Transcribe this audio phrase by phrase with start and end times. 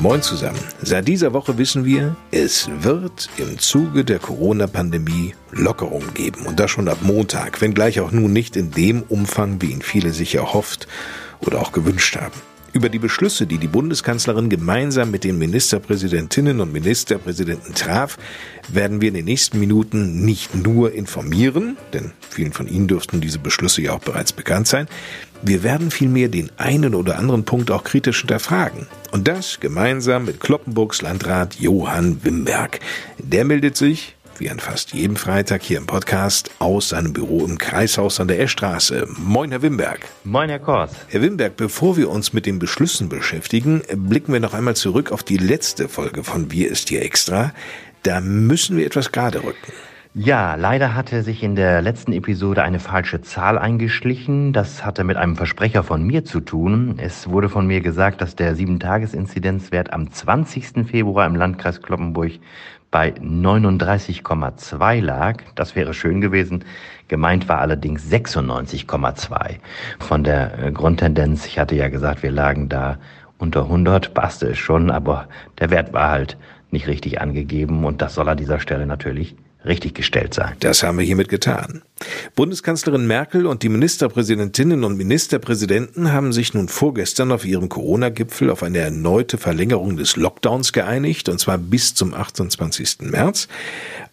[0.00, 0.60] Moin zusammen.
[0.80, 6.46] Seit dieser Woche wissen wir, es wird im Zuge der Corona-Pandemie Lockerungen geben.
[6.46, 10.12] Und das schon ab Montag, wenngleich auch nun nicht in dem Umfang, wie ihn viele
[10.12, 10.86] sich erhofft
[11.40, 12.40] oder auch gewünscht haben.
[12.72, 18.18] Über die Beschlüsse, die die Bundeskanzlerin gemeinsam mit den Ministerpräsidentinnen und Ministerpräsidenten traf,
[18.68, 23.38] werden wir in den nächsten Minuten nicht nur informieren, denn vielen von Ihnen dürften diese
[23.38, 24.86] Beschlüsse ja auch bereits bekannt sein,
[25.42, 28.86] wir werden vielmehr den einen oder anderen Punkt auch kritisch hinterfragen.
[29.12, 32.80] Und das gemeinsam mit Kloppenburgs Landrat Johann Wimberg.
[33.18, 37.58] Der meldet sich, wie an fast jedem Freitag hier im Podcast, aus seinem Büro im
[37.58, 39.06] Kreishaus an der Eschstraße.
[39.16, 40.00] Moin, Herr Wimberg.
[40.24, 40.90] Moin, Herr Kors.
[41.08, 45.22] Herr Wimberg, bevor wir uns mit den Beschlüssen beschäftigen, blicken wir noch einmal zurück auf
[45.22, 47.52] die letzte Folge von Wir ist hier extra.
[48.02, 49.72] Da müssen wir etwas gerade rücken.
[50.20, 54.52] Ja, leider hatte sich in der letzten Episode eine falsche Zahl eingeschlichen.
[54.52, 56.96] Das hatte mit einem Versprecher von mir zu tun.
[56.98, 60.88] Es wurde von mir gesagt, dass der 7-Tages-Inzidenzwert am 20.
[60.88, 62.32] Februar im Landkreis Kloppenburg
[62.90, 65.36] bei 39,2 lag.
[65.54, 66.64] Das wäre schön gewesen.
[67.06, 69.58] Gemeint war allerdings 96,2.
[70.00, 72.98] Von der äh, Grundtendenz, ich hatte ja gesagt, wir lagen da
[73.38, 75.28] unter 100, passte es schon, aber
[75.60, 76.36] der Wert war halt
[76.72, 80.54] nicht richtig angegeben und das soll an dieser Stelle natürlich richtig gestellt sein.
[80.60, 81.82] Das haben wir hiermit getan.
[82.34, 88.62] Bundeskanzlerin Merkel und die Ministerpräsidentinnen und Ministerpräsidenten haben sich nun vorgestern auf ihrem Corona-Gipfel auf
[88.62, 92.98] eine erneute Verlängerung des Lockdowns geeinigt, und zwar bis zum 28.
[93.02, 93.48] März.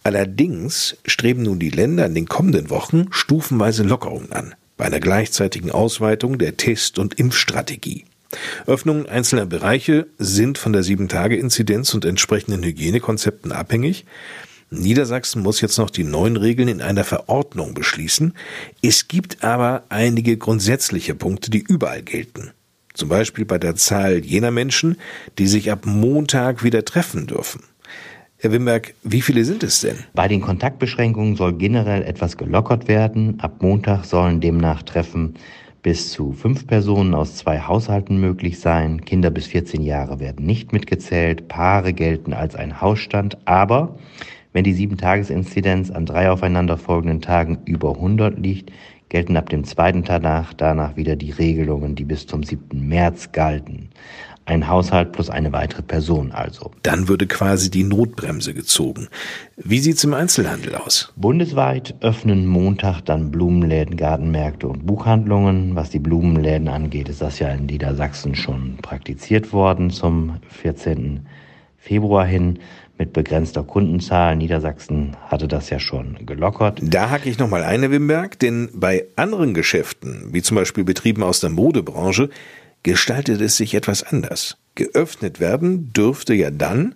[0.03, 5.71] Allerdings streben nun die Länder in den kommenden Wochen stufenweise Lockerungen an, bei einer gleichzeitigen
[5.71, 8.05] Ausweitung der Test- und Impfstrategie.
[8.65, 14.05] Öffnungen einzelner Bereiche sind von der 7-Tage-Inzidenz und entsprechenden Hygienekonzepten abhängig.
[14.79, 18.33] Niedersachsen muss jetzt noch die neuen Regeln in einer Verordnung beschließen.
[18.81, 22.51] Es gibt aber einige grundsätzliche Punkte, die überall gelten.
[22.93, 24.97] Zum Beispiel bei der Zahl jener Menschen,
[25.37, 27.61] die sich ab Montag wieder treffen dürfen.
[28.37, 29.97] Herr Wimberg, wie viele sind es denn?
[30.13, 33.39] Bei den Kontaktbeschränkungen soll generell etwas gelockert werden.
[33.39, 35.35] Ab Montag sollen demnach Treffen
[35.81, 39.05] bis zu fünf Personen aus zwei Haushalten möglich sein.
[39.05, 41.47] Kinder bis 14 Jahre werden nicht mitgezählt.
[41.47, 43.37] Paare gelten als ein Hausstand.
[43.45, 43.97] Aber
[44.55, 48.71] wenn die 7-Tages-Inzidenz an drei aufeinanderfolgenden Tagen über 100 liegt,
[49.09, 52.87] gelten ab dem zweiten Tag danach wieder die Regelungen, die bis zum 7.
[52.87, 53.89] März galten.
[54.45, 56.71] Ein Haushalt plus eine weitere Person also.
[56.83, 59.09] Dann würde quasi die Notbremse gezogen.
[59.57, 61.11] Wie sieht's im Einzelhandel aus?
[61.17, 65.75] Bundesweit öffnen Montag dann Blumenläden, Gartenmärkte und Buchhandlungen.
[65.75, 71.25] Was die Blumenläden angeht, ist das ja in Niedersachsen schon praktiziert worden zum 14.
[71.77, 72.59] Februar hin
[72.97, 74.35] mit begrenzter Kundenzahl.
[74.35, 76.79] Niedersachsen hatte das ja schon gelockert.
[76.81, 81.39] Da hacke ich nochmal eine, Wimberg, denn bei anderen Geschäften, wie zum Beispiel Betrieben aus
[81.39, 82.29] der Modebranche,
[82.83, 84.57] gestaltet es sich etwas anders.
[84.75, 86.95] Geöffnet werden dürfte ja dann,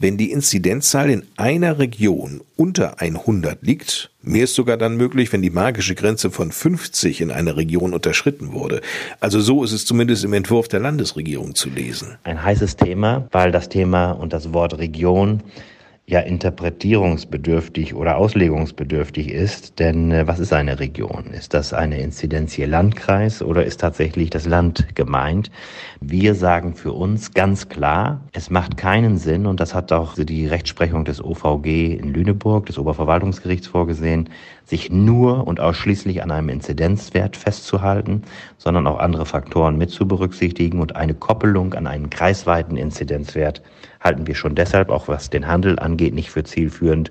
[0.00, 5.42] wenn die Inzidenzzahl in einer Region unter 100 liegt, mehr ist sogar dann möglich, wenn
[5.42, 8.80] die magische Grenze von 50 in einer Region unterschritten wurde.
[9.20, 12.16] Also so ist es zumindest im Entwurf der Landesregierung zu lesen.
[12.24, 15.42] Ein heißes Thema, weil das Thema und das Wort Region
[16.10, 19.78] ja interpretierungsbedürftig oder auslegungsbedürftig ist.
[19.78, 21.26] Denn äh, was ist eine Region?
[21.32, 25.52] Ist das eine Inzidenz hier Landkreis oder ist tatsächlich das Land gemeint?
[26.00, 30.46] Wir sagen für uns ganz klar, es macht keinen Sinn und das hat auch die
[30.46, 34.30] Rechtsprechung des OVG in Lüneburg, des Oberverwaltungsgerichts vorgesehen,
[34.64, 38.22] sich nur und ausschließlich an einem Inzidenzwert festzuhalten,
[38.58, 43.62] sondern auch andere Faktoren mit zu berücksichtigen und eine Koppelung an einen kreisweiten Inzidenzwert
[44.00, 47.10] halten wir schon deshalb, auch was den Handel angeht, nicht für zielführend,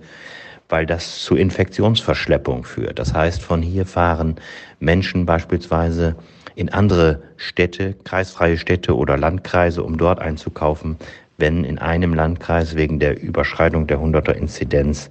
[0.68, 3.00] weil das zu Infektionsverschleppung führt.
[3.00, 4.36] Das heißt, von hier fahren
[4.80, 6.15] Menschen beispielsweise
[6.56, 10.97] in andere Städte, kreisfreie Städte oder Landkreise, um dort einzukaufen,
[11.39, 15.09] wenn in einem Landkreis wegen der Überschreitung der 100er Inzidenz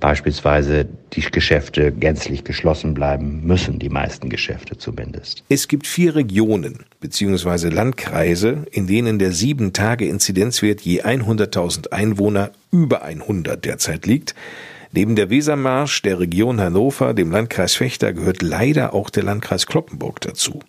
[0.00, 5.42] beispielsweise die Geschäfte gänzlich geschlossen bleiben müssen, die meisten Geschäfte zumindest.
[5.48, 7.68] Es gibt vier Regionen bzw.
[7.68, 14.34] Landkreise, in denen der 7-Tage-Inzidenzwert je 100.000 Einwohner über 100 derzeit liegt.
[14.92, 20.20] Neben der Wesermarsch, der Region Hannover, dem Landkreis Fechter gehört leider auch der Landkreis Kloppenburg
[20.20, 20.60] dazu.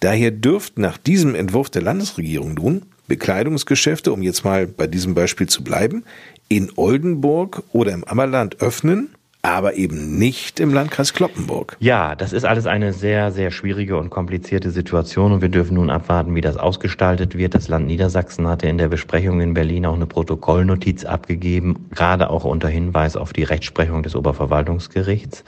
[0.00, 5.48] Daher dürften nach diesem Entwurf der Landesregierung nun Bekleidungsgeschäfte, um jetzt mal bei diesem Beispiel
[5.48, 6.04] zu bleiben,
[6.48, 9.10] in Oldenburg oder im Ammerland öffnen
[9.42, 11.76] aber eben nicht im Landkreis Kloppenburg.
[11.80, 15.88] Ja, das ist alles eine sehr, sehr schwierige und komplizierte Situation und wir dürfen nun
[15.88, 17.54] abwarten, wie das ausgestaltet wird.
[17.54, 22.44] Das Land Niedersachsen hatte in der Besprechung in Berlin auch eine Protokollnotiz abgegeben, gerade auch
[22.44, 25.42] unter Hinweis auf die Rechtsprechung des Oberverwaltungsgerichts.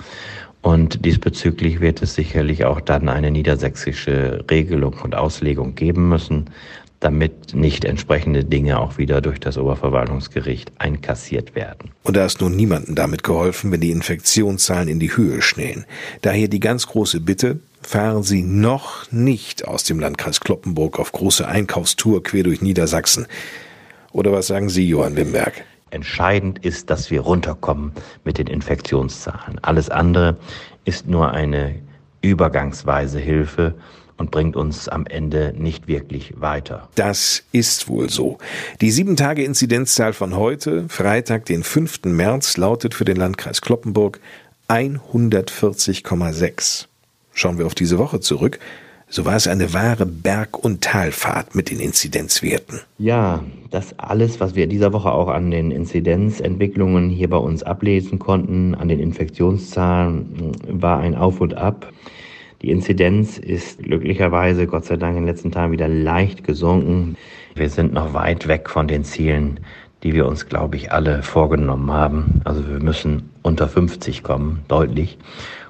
[0.63, 6.47] Und diesbezüglich wird es sicherlich auch dann eine niedersächsische Regelung und Auslegung geben müssen
[7.03, 11.91] damit nicht entsprechende Dinge auch wieder durch das Oberverwaltungsgericht einkassiert werden.
[12.05, 15.85] Und da ist nun niemandem damit geholfen, wenn die Infektionszahlen in die Höhe schnellen.
[16.21, 21.47] Daher die ganz große Bitte, fahren Sie noch nicht aus dem Landkreis Kloppenburg auf große
[21.47, 23.27] Einkaufstour quer durch Niedersachsen.
[24.13, 25.65] Oder was sagen Sie, Johann Wimberg?
[25.91, 27.93] Entscheidend ist, dass wir runterkommen
[28.25, 29.59] mit den Infektionszahlen.
[29.63, 30.37] Alles andere
[30.85, 31.75] ist nur eine
[32.23, 33.75] übergangsweise Hilfe
[34.23, 36.89] und bringt uns am Ende nicht wirklich weiter.
[36.95, 38.39] Das ist wohl so.
[38.81, 42.05] Die sieben Tage Inzidenzzahl von heute, Freitag, den 5.
[42.05, 44.21] März, lautet für den Landkreis Kloppenburg
[44.69, 46.87] 140,6.
[47.35, 48.61] Schauen wir auf diese Woche zurück.
[49.09, 52.79] So war es eine wahre Berg- und Talfahrt mit den Inzidenzwerten.
[52.99, 53.43] Ja,
[53.73, 58.77] das alles, was wir dieser Woche auch an den Inzidenzentwicklungen hier bei uns ablesen konnten,
[58.77, 61.93] an den Infektionszahlen, war ein Auf und Ab.
[62.63, 67.17] Die Inzidenz ist glücklicherweise, Gott sei Dank, in den letzten Tagen wieder leicht gesunken.
[67.57, 69.59] Wir sind noch weit weg von den Zielen,
[70.05, 72.41] die wir uns, glaube ich, alle vorgenommen haben.
[72.45, 75.19] Also wir müssen unter 50 kommen, deutlich.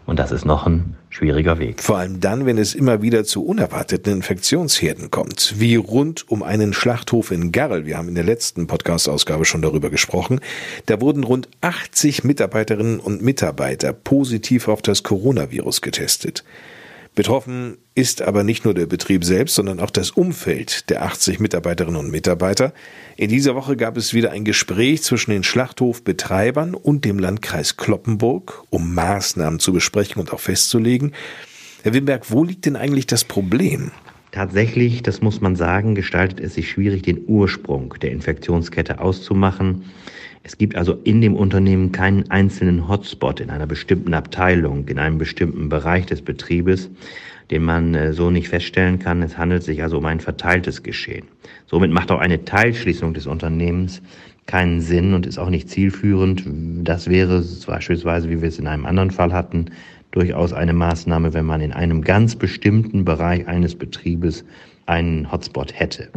[0.05, 1.81] Und das ist noch ein schwieriger Weg.
[1.81, 6.75] Vor allem dann, wenn es immer wieder zu unerwarteten Infektionsherden kommt, wie rund um einen
[6.75, 7.87] Schlachthof in Garl.
[7.87, 10.41] Wir haben in der letzten Podcast-Ausgabe schon darüber gesprochen.
[10.87, 16.45] Da wurden rund 80 Mitarbeiterinnen und Mitarbeiter positiv auf das Coronavirus getestet.
[17.15, 22.01] Betroffen ist aber nicht nur der Betrieb selbst, sondern auch das Umfeld der 80 Mitarbeiterinnen
[22.01, 22.73] und Mitarbeiter.
[23.19, 28.65] In dieser Woche gab es wieder ein Gespräch zwischen den Schlachthofbetreibern und dem Landkreis Kloppenburg,
[28.71, 31.13] um Maßnahmen zu besprechen und auch festzulegen.
[31.83, 33.91] Herr Wimberg, wo liegt denn eigentlich das Problem?
[34.31, 39.85] Tatsächlich, das muss man sagen, gestaltet es sich schwierig, den Ursprung der Infektionskette auszumachen.
[40.45, 45.19] Es gibt also in dem Unternehmen keinen einzelnen Hotspot in einer bestimmten Abteilung, in einem
[45.19, 46.91] bestimmten Bereich des Betriebes,
[47.51, 49.23] den man äh, so nicht feststellen kann.
[49.23, 51.27] Es handelt sich also um ein verteiltes Geschehen.
[51.67, 54.03] Somit macht auch eine Teilschließung des Unternehmens
[54.47, 56.43] keinen Sinn und ist auch nicht zielführend.
[56.83, 59.67] Das wäre beispielsweise, wie wir es in einem anderen Fall hatten,
[60.11, 64.45] durchaus eine Maßnahme, wenn man in einem ganz bestimmten Bereich eines Betriebes
[64.87, 66.09] einen Hotspot hätte.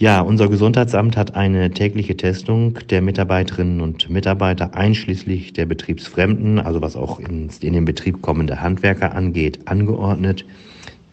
[0.00, 6.80] Ja, unser Gesundheitsamt hat eine tägliche Testung der Mitarbeiterinnen und Mitarbeiter einschließlich der Betriebsfremden, also
[6.80, 10.44] was auch in, in den Betrieb kommende Handwerker angeht, angeordnet.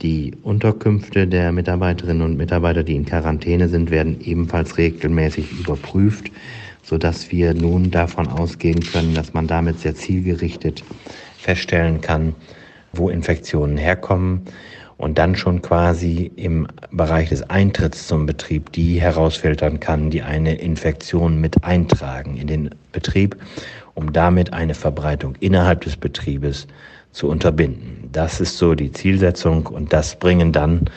[0.03, 6.29] Die Unterkünfte der Mitarbeiterinnen und Mitarbeiter, die in Quarantäne sind, werden ebenfalls regelmäßig überprüft,
[6.83, 10.83] sodass wir nun davon ausgehen können, dass man damit sehr zielgerichtet
[11.39, 12.35] feststellen kann,
[12.93, 14.41] wo Infektionen herkommen
[14.97, 20.56] und dann schon quasi im Bereich des Eintritts zum Betrieb die herausfiltern kann, die eine
[20.56, 23.36] Infektion mit eintragen in den Betrieb,
[23.94, 26.68] um damit eine Verbreitung innerhalb des Betriebes
[27.12, 28.09] zu unterbinden.
[28.12, 30.89] Das ist so die Zielsetzung und das bringen dann,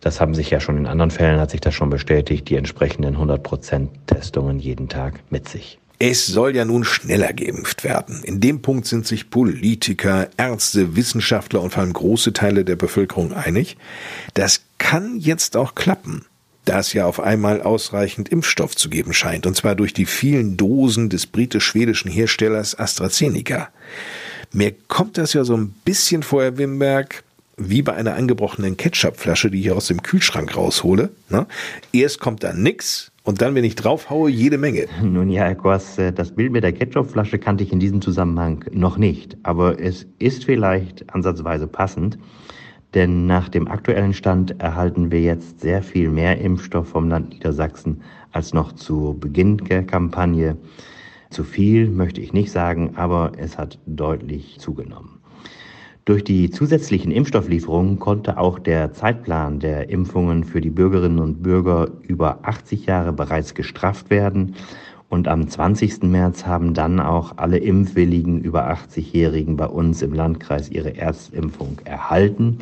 [0.00, 3.16] das haben sich ja schon in anderen Fällen, hat sich das schon bestätigt, die entsprechenden
[3.16, 5.78] 100% Testungen jeden Tag mit sich.
[5.98, 8.22] Es soll ja nun schneller geimpft werden.
[8.22, 13.32] In dem Punkt sind sich Politiker, Ärzte, Wissenschaftler und vor allem große Teile der Bevölkerung
[13.32, 13.78] einig.
[14.34, 16.26] Das kann jetzt auch klappen,
[16.66, 20.58] da es ja auf einmal ausreichend Impfstoff zu geben scheint, und zwar durch die vielen
[20.58, 23.70] Dosen des britisch-schwedischen Herstellers AstraZeneca.
[24.52, 27.24] Mir kommt das ja so ein bisschen vor, Herr Wimberg,
[27.56, 31.08] wie bei einer angebrochenen Ketchupflasche, die ich aus dem Kühlschrank raushole.
[31.30, 31.46] Ne?
[31.92, 34.86] Erst kommt da nix, und dann, wenn ich draufhaue, jede Menge.
[35.02, 38.64] Nun ja, Herr Kors, äh, das Bild mit der Ketchupflasche kannte ich in diesem Zusammenhang
[38.70, 39.36] noch nicht.
[39.42, 42.18] Aber es ist vielleicht ansatzweise passend,
[42.94, 48.00] denn nach dem aktuellen Stand erhalten wir jetzt sehr viel mehr Impfstoff vom Land Niedersachsen
[48.30, 50.56] als noch zu Beginn der Kampagne.
[51.30, 55.15] Zu viel möchte ich nicht sagen, aber es hat deutlich zugenommen.
[56.06, 61.88] Durch die zusätzlichen Impfstofflieferungen konnte auch der Zeitplan der Impfungen für die Bürgerinnen und Bürger
[62.02, 64.54] über 80 Jahre bereits gestrafft werden.
[65.08, 66.04] Und am 20.
[66.04, 72.58] März haben dann auch alle impfwilligen über 80-Jährigen bei uns im Landkreis ihre Erstimpfung erhalten.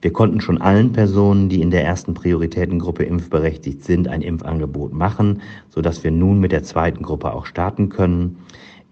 [0.00, 5.42] Wir konnten schon allen Personen, die in der ersten Prioritätengruppe impfberechtigt sind, ein Impfangebot machen,
[5.68, 8.38] sodass wir nun mit der zweiten Gruppe auch starten können.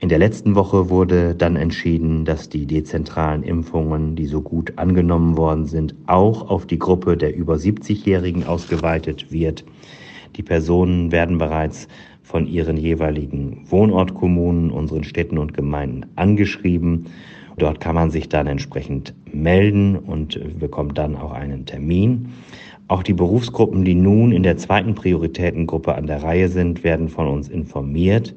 [0.02, 5.36] In der letzten Woche wurde dann entschieden, dass die dezentralen Impfungen, die so gut angenommen
[5.36, 9.62] worden sind, auch auf die Gruppe der über 70-Jährigen ausgeweitet wird.
[10.36, 11.86] Die Personen werden bereits
[12.22, 17.04] von ihren jeweiligen Wohnortkommunen, unseren Städten und Gemeinden angeschrieben.
[17.58, 22.30] Dort kann man sich dann entsprechend melden und bekommt dann auch einen Termin.
[22.88, 27.26] Auch die Berufsgruppen, die nun in der zweiten Prioritätengruppe an der Reihe sind, werden von
[27.26, 28.34] uns informiert.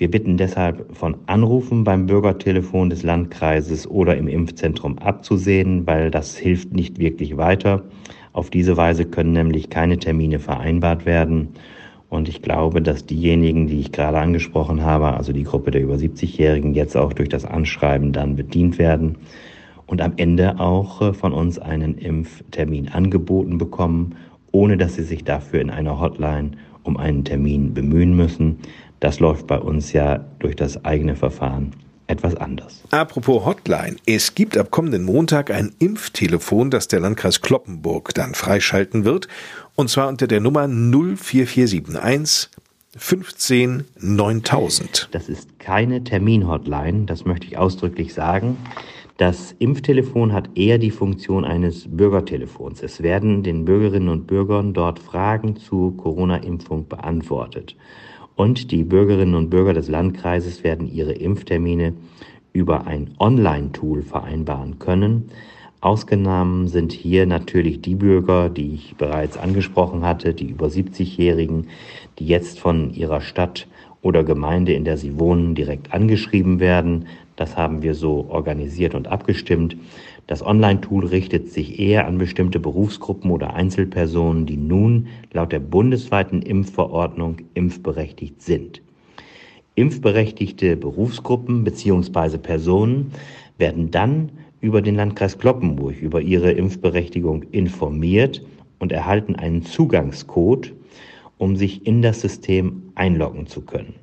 [0.00, 6.38] Wir bitten deshalb von Anrufen beim Bürgertelefon des Landkreises oder im Impfzentrum abzusehen, weil das
[6.38, 7.82] hilft nicht wirklich weiter.
[8.32, 11.50] Auf diese Weise können nämlich keine Termine vereinbart werden.
[12.08, 15.96] Und ich glaube, dass diejenigen, die ich gerade angesprochen habe, also die Gruppe der über
[15.96, 19.18] 70-Jährigen, jetzt auch durch das Anschreiben dann bedient werden
[19.86, 24.14] und am Ende auch äh, von uns einen Impftermin angeboten bekommen,
[24.50, 26.52] ohne dass sie sich dafür in einer Hotline
[26.84, 28.60] um einen Termin bemühen müssen.
[29.00, 31.72] Das läuft bei uns ja durch das eigene Verfahren
[32.06, 32.82] etwas anders.
[32.90, 33.96] Apropos Hotline.
[34.04, 39.28] Es gibt ab kommenden Montag ein Impftelefon, das der Landkreis Kloppenburg dann freischalten wird.
[39.76, 42.50] Und zwar unter der Nummer 04471
[42.96, 45.08] 15 9000.
[45.12, 48.58] Das ist keine Termin-Hotline, das möchte ich ausdrücklich sagen.
[49.16, 52.82] Das Impftelefon hat eher die Funktion eines Bürgertelefons.
[52.82, 57.76] Es werden den Bürgerinnen und Bürgern dort Fragen zur Corona-Impfung beantwortet
[58.36, 61.94] und die Bürgerinnen und Bürger des Landkreises werden ihre Impftermine
[62.52, 65.30] über ein Online-Tool vereinbaren können.
[65.80, 71.68] Ausgenommen sind hier natürlich die Bürger, die ich bereits angesprochen hatte, die über 70-Jährigen,
[72.18, 73.66] die jetzt von ihrer Stadt
[74.02, 77.06] oder Gemeinde, in der sie wohnen, direkt angeschrieben werden.
[77.36, 79.76] Das haben wir so organisiert und abgestimmt.
[80.26, 86.42] Das Online-Tool richtet sich eher an bestimmte Berufsgruppen oder Einzelpersonen, die nun laut der bundesweiten
[86.42, 88.82] Impfverordnung impfberechtigt sind.
[89.74, 92.38] Impfberechtigte Berufsgruppen bzw.
[92.38, 93.12] Personen
[93.58, 98.44] werden dann über den Landkreis Kloppenburg über ihre Impfberechtigung informiert
[98.78, 100.74] und erhalten einen Zugangscode,
[101.38, 103.94] um sich in das System einloggen zu können.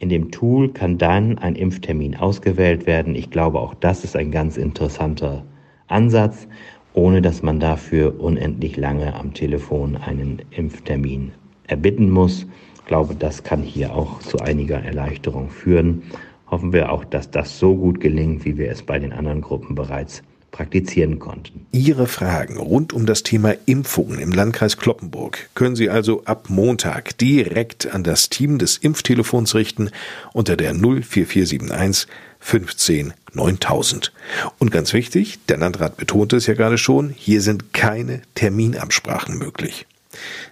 [0.00, 3.14] In dem Tool kann dann ein Impftermin ausgewählt werden.
[3.14, 5.44] Ich glaube, auch das ist ein ganz interessanter
[5.88, 6.48] Ansatz,
[6.94, 11.32] ohne dass man dafür unendlich lange am Telefon einen Impftermin
[11.66, 12.46] erbitten muss.
[12.76, 16.02] Ich glaube, das kann hier auch zu einiger Erleichterung führen.
[16.50, 19.74] Hoffen wir auch, dass das so gut gelingt, wie wir es bei den anderen Gruppen
[19.74, 21.66] bereits praktizieren konnten.
[21.72, 27.16] Ihre Fragen rund um das Thema Impfungen im Landkreis Kloppenburg können Sie also ab Montag
[27.18, 29.90] direkt an das Team des Impftelefons richten
[30.32, 32.06] unter der 04471
[32.40, 34.12] 15 9000.
[34.58, 39.86] Und ganz wichtig, der Landrat betonte es ja gerade schon, hier sind keine Terminabsprachen möglich.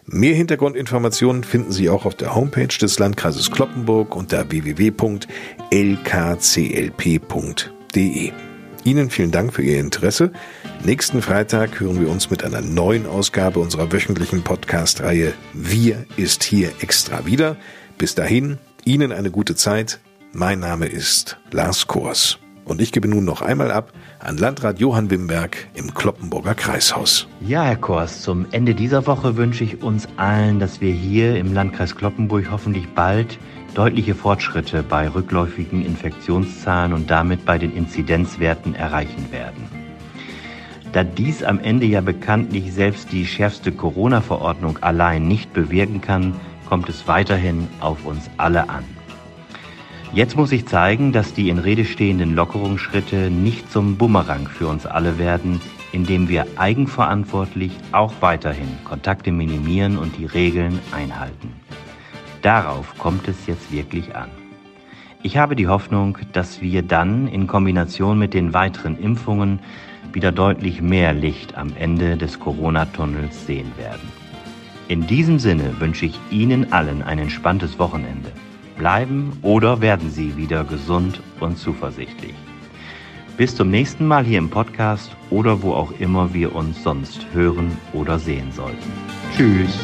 [0.06, 5.28] Mehr Hintergrundinformationen finden Sie auch auf der Homepage des Landkreises Kloppenburg unter www.lkclp.de.
[8.88, 10.32] Ihnen vielen Dank für Ihr Interesse.
[10.82, 16.70] Nächsten Freitag hören wir uns mit einer neuen Ausgabe unserer wöchentlichen Podcast-Reihe Wir ist hier
[16.80, 17.58] extra wieder.
[17.98, 20.00] Bis dahin, Ihnen eine gute Zeit.
[20.32, 22.38] Mein Name ist Lars Kors.
[22.64, 27.28] Und ich gebe nun noch einmal ab an Landrat Johann Wimberg im Kloppenburger Kreishaus.
[27.42, 31.52] Ja, Herr Kors, zum Ende dieser Woche wünsche ich uns allen, dass wir hier im
[31.52, 33.38] Landkreis Kloppenburg hoffentlich bald
[33.74, 39.68] deutliche Fortschritte bei rückläufigen Infektionszahlen und damit bei den Inzidenzwerten erreichen werden.
[40.92, 46.34] Da dies am Ende ja bekanntlich selbst die schärfste Corona-Verordnung allein nicht bewirken kann,
[46.66, 48.84] kommt es weiterhin auf uns alle an.
[50.14, 54.86] Jetzt muss ich zeigen, dass die in Rede stehenden Lockerungsschritte nicht zum Bumerang für uns
[54.86, 55.60] alle werden,
[55.92, 61.57] indem wir eigenverantwortlich auch weiterhin Kontakte minimieren und die Regeln einhalten.
[62.42, 64.30] Darauf kommt es jetzt wirklich an.
[65.22, 69.58] Ich habe die Hoffnung, dass wir dann in Kombination mit den weiteren Impfungen
[70.12, 74.08] wieder deutlich mehr Licht am Ende des Corona-Tunnels sehen werden.
[74.86, 78.32] In diesem Sinne wünsche ich Ihnen allen ein entspanntes Wochenende.
[78.78, 82.34] Bleiben oder werden Sie wieder gesund und zuversichtlich.
[83.36, 87.76] Bis zum nächsten Mal hier im Podcast oder wo auch immer wir uns sonst hören
[87.92, 88.92] oder sehen sollten.
[89.36, 89.78] Tschüss.